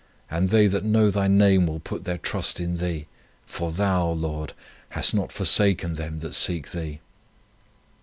And 0.31 0.47
they 0.47 0.65
that 0.65 0.83
know 0.83 1.11
Thy 1.11 1.27
name 1.27 1.67
will 1.67 1.79
put 1.79 2.05
their 2.05 2.17
trust 2.17 2.59
in 2.59 2.77
Thee: 2.77 3.05
for 3.45 3.71
Thou, 3.71 4.09
Lord, 4.09 4.53
hast 4.89 5.13
not 5.13 5.31
forsaken 5.31 5.93
them 5.93 6.21
that 6.21 6.33
seek 6.33 6.71
Thee." 6.71 7.01